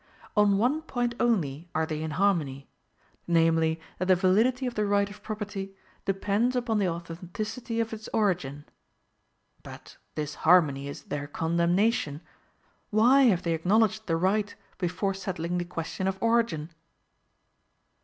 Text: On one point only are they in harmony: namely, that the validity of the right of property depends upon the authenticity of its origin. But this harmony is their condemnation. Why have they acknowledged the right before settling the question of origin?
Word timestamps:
On 0.35 0.57
one 0.57 0.81
point 0.81 1.13
only 1.19 1.69
are 1.75 1.85
they 1.85 2.01
in 2.01 2.09
harmony: 2.17 2.67
namely, 3.27 3.79
that 3.99 4.05
the 4.07 4.15
validity 4.15 4.65
of 4.65 4.73
the 4.73 4.83
right 4.87 5.07
of 5.07 5.21
property 5.21 5.75
depends 6.05 6.55
upon 6.55 6.79
the 6.79 6.89
authenticity 6.89 7.79
of 7.79 7.93
its 7.93 8.09
origin. 8.11 8.65
But 9.61 9.97
this 10.15 10.33
harmony 10.41 10.87
is 10.87 11.03
their 11.03 11.27
condemnation. 11.27 12.21
Why 12.89 13.25
have 13.25 13.43
they 13.43 13.53
acknowledged 13.53 14.07
the 14.07 14.17
right 14.17 14.55
before 14.79 15.13
settling 15.13 15.59
the 15.59 15.65
question 15.65 16.07
of 16.07 16.17
origin? 16.19 16.71